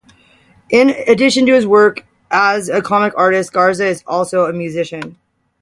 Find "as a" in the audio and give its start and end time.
2.31-2.81